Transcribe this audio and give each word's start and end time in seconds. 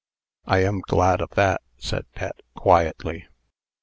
"I 0.47 0.63
am 0.63 0.81
glad 0.87 1.21
of 1.21 1.29
that," 1.35 1.61
said 1.77 2.11
Pet, 2.13 2.41
quietly. 2.55 3.27